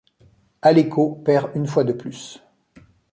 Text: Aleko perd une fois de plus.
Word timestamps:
Aleko 0.63 1.11
perd 1.23 1.51
une 1.53 1.67
fois 1.67 1.83
de 1.83 1.93
plus. 1.93 2.41